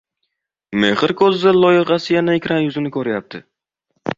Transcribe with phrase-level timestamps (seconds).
[0.83, 3.43] “Mexr ko‘zda” loyihasi yana ekran yuzini ko‘ryapti.